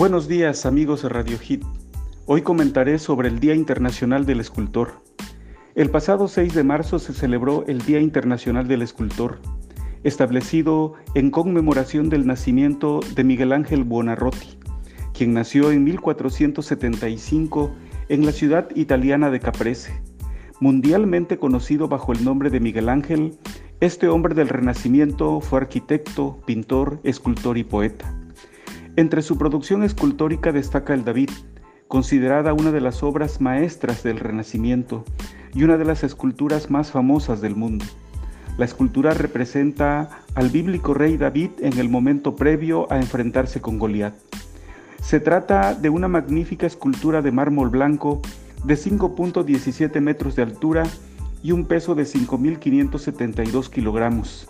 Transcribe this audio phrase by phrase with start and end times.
[0.00, 1.62] Buenos días amigos de Radio Hit.
[2.24, 5.02] Hoy comentaré sobre el Día Internacional del Escultor.
[5.74, 9.40] El pasado 6 de marzo se celebró el Día Internacional del Escultor,
[10.02, 14.56] establecido en conmemoración del nacimiento de Miguel Ángel Buonarroti,
[15.12, 17.70] quien nació en 1475
[18.08, 20.00] en la ciudad italiana de Caprese.
[20.60, 23.36] Mundialmente conocido bajo el nombre de Miguel Ángel,
[23.80, 28.16] este hombre del Renacimiento fue arquitecto, pintor, escultor y poeta.
[29.00, 31.30] Entre su producción escultórica destaca el David,
[31.88, 35.06] considerada una de las obras maestras del Renacimiento
[35.54, 37.86] y una de las esculturas más famosas del mundo.
[38.58, 44.12] La escultura representa al bíblico rey David en el momento previo a enfrentarse con Goliat.
[45.00, 48.20] Se trata de una magnífica escultura de mármol blanco
[48.64, 50.82] de 5.17 metros de altura
[51.42, 54.46] y un peso de 5.572 kilogramos,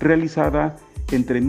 [0.00, 0.76] realizada
[1.12, 1.40] entre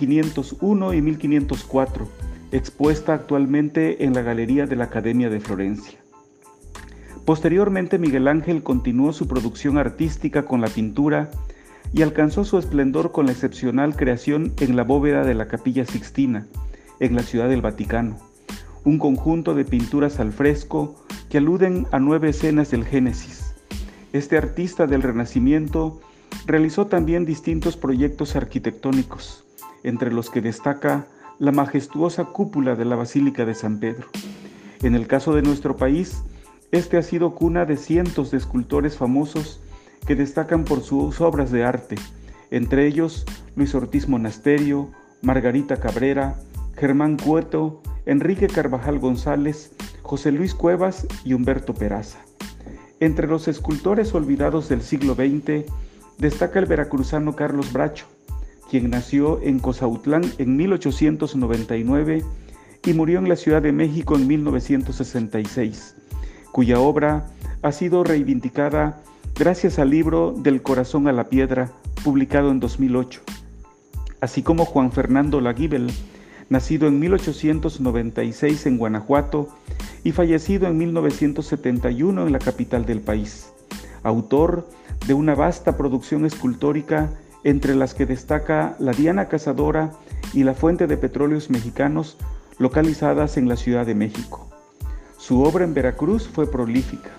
[0.00, 2.08] 1501 y 1504,
[2.52, 5.98] expuesta actualmente en la Galería de la Academia de Florencia.
[7.24, 11.30] Posteriormente Miguel Ángel continuó su producción artística con la pintura
[11.92, 16.46] y alcanzó su esplendor con la excepcional creación en la bóveda de la Capilla Sixtina,
[17.00, 18.18] en la Ciudad del Vaticano,
[18.84, 20.94] un conjunto de pinturas al fresco
[21.30, 23.46] que aluden a nueve escenas del Génesis
[24.16, 26.00] este artista del Renacimiento
[26.46, 29.44] realizó también distintos proyectos arquitectónicos,
[29.82, 31.06] entre los que destaca
[31.38, 34.08] la majestuosa cúpula de la Basílica de San Pedro.
[34.82, 36.22] En el caso de nuestro país,
[36.72, 39.60] este ha sido cuna de cientos de escultores famosos
[40.06, 41.96] que destacan por sus obras de arte,
[42.50, 44.90] entre ellos Luis Ortiz Monasterio,
[45.22, 46.36] Margarita Cabrera,
[46.76, 52.18] Germán Cueto, Enrique Carvajal González, José Luis Cuevas y Humberto Peraza.
[53.00, 55.70] Entre los escultores olvidados del siglo XX
[56.18, 58.06] destaca el veracruzano Carlos Bracho,
[58.70, 62.24] quien nació en Cozautlán en 1899
[62.84, 65.94] y murió en la Ciudad de México en 1966,
[66.52, 67.26] cuya obra
[67.62, 69.02] ha sido reivindicada
[69.34, 71.70] gracias al libro Del corazón a la piedra,
[72.04, 73.20] publicado en 2008,
[74.20, 75.90] así como Juan Fernando Laguibel,
[76.48, 79.48] nacido en 1896 en Guanajuato
[80.04, 83.50] y fallecido en 1971 en la capital del país,
[84.02, 84.68] autor
[85.06, 87.10] de una vasta producción escultórica
[87.44, 89.92] entre las que destaca la Diana Cazadora
[90.32, 92.16] y la Fuente de Petróleos Mexicanos
[92.58, 94.48] localizadas en la Ciudad de México.
[95.18, 97.10] Su obra en Veracruz fue prolífica.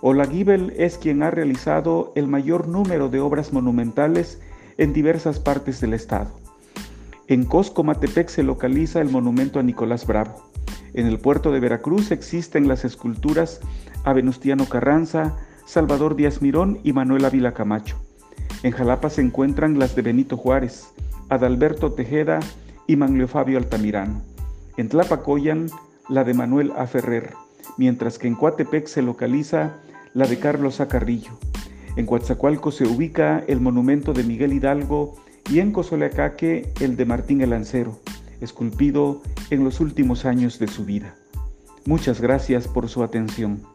[0.00, 4.40] Olaguibel es quien ha realizado el mayor número de obras monumentales
[4.76, 6.30] en diversas partes del estado.
[7.26, 10.34] En Coscomatepec se localiza el monumento a Nicolás Bravo.
[10.92, 13.60] En el puerto de Veracruz existen las esculturas
[14.04, 15.36] a Venustiano Carranza,
[15.66, 17.96] Salvador Díaz Mirón y Manuel Ávila Camacho.
[18.64, 20.88] En Jalapa se encuentran las de Benito Juárez,
[21.28, 22.40] Adalberto Tejeda
[22.86, 24.22] y Manlio Fabio Altamirano.
[24.78, 25.66] En Tlapacoyan,
[26.08, 26.86] la de Manuel A.
[26.86, 27.34] Ferrer,
[27.76, 29.74] mientras que en Coatepec se localiza
[30.14, 30.88] la de Carlos A.
[30.88, 31.38] Carrillo.
[31.96, 35.14] En Coatzacoalco se ubica el monumento de Miguel Hidalgo
[35.50, 38.00] y en Cozoleacaque el de Martín el Lancero
[38.40, 39.20] esculpido
[39.50, 41.14] en los últimos años de su vida.
[41.84, 43.73] Muchas gracias por su atención.